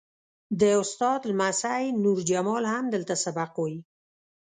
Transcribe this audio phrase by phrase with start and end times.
[0.59, 3.79] د استاد لمسی نور جمال هم دلته سبق وایي.